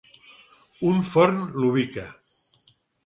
Un 0.91 1.03
forn 1.11 1.43
l'ubica. 1.59 2.07